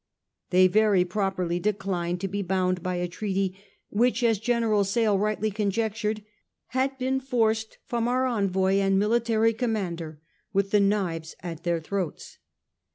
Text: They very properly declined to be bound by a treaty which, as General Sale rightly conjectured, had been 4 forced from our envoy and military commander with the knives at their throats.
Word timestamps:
They 0.49 0.65
very 0.67 1.05
properly 1.05 1.59
declined 1.59 2.21
to 2.21 2.27
be 2.27 2.41
bound 2.41 2.81
by 2.81 2.95
a 2.95 3.07
treaty 3.07 3.55
which, 3.89 4.23
as 4.23 4.39
General 4.39 4.83
Sale 4.83 5.19
rightly 5.19 5.51
conjectured, 5.51 6.23
had 6.69 6.97
been 6.97 7.19
4 7.19 7.27
forced 7.29 7.77
from 7.85 8.07
our 8.07 8.25
envoy 8.25 8.77
and 8.79 8.97
military 8.97 9.53
commander 9.53 10.19
with 10.53 10.71
the 10.71 10.79
knives 10.79 11.35
at 11.43 11.61
their 11.61 11.79
throats. 11.79 12.39